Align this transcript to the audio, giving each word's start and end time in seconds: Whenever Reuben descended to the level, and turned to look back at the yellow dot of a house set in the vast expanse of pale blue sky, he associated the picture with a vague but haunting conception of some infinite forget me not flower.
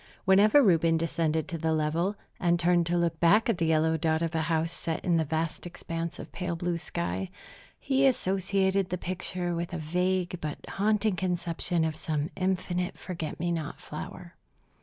Whenever 0.25 0.63
Reuben 0.63 0.97
descended 0.97 1.47
to 1.47 1.59
the 1.59 1.73
level, 1.73 2.15
and 2.39 2.59
turned 2.59 2.87
to 2.87 2.97
look 2.97 3.19
back 3.19 3.47
at 3.47 3.59
the 3.59 3.67
yellow 3.67 3.97
dot 3.97 4.23
of 4.23 4.33
a 4.33 4.41
house 4.41 4.71
set 4.71 5.05
in 5.05 5.17
the 5.17 5.23
vast 5.23 5.67
expanse 5.67 6.17
of 6.17 6.31
pale 6.31 6.55
blue 6.55 6.79
sky, 6.79 7.29
he 7.79 8.07
associated 8.07 8.89
the 8.89 8.97
picture 8.97 9.53
with 9.53 9.73
a 9.75 9.77
vague 9.77 10.39
but 10.41 10.57
haunting 10.67 11.15
conception 11.15 11.85
of 11.85 11.95
some 11.95 12.31
infinite 12.35 12.97
forget 12.97 13.39
me 13.39 13.51
not 13.51 13.79
flower. 13.79 14.33